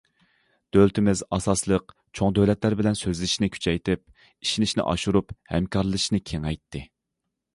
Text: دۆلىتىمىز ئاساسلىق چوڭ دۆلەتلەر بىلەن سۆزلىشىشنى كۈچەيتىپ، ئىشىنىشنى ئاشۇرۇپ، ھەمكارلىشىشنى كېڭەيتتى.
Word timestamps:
دۆلىتىمىز 0.75 1.19
ئاساسلىق 1.35 1.93
چوڭ 2.19 2.33
دۆلەتلەر 2.39 2.75
بىلەن 2.79 2.97
سۆزلىشىشنى 3.01 3.51
كۈچەيتىپ، 3.57 4.03
ئىشىنىشنى 4.47 4.89
ئاشۇرۇپ، 4.93 5.37
ھەمكارلىشىشنى 5.53 6.21
كېڭەيتتى. 6.33 6.85